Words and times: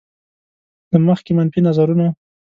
له 0.91 0.97
مخکې 1.07 1.31
منفي 1.37 1.59
نظرونه. 1.67 2.05